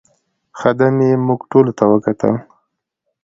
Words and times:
خدمې 0.59 1.09
موږ 1.27 1.41
ټولو 1.51 1.71
ته 1.77 1.83
وکتل. 1.93 2.33